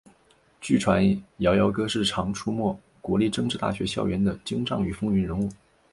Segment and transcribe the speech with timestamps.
[0.59, 1.05] 据传
[1.37, 5.47] 摇摇哥是常出没国立政治大学校园的精障与风云人物。